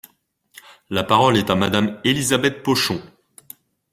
La 0.89 1.03
parole 1.03 1.37
est 1.37 1.51
à 1.51 1.55
Madame 1.55 1.99
Elisabeth 2.03 2.63
Pochon. 2.63 2.99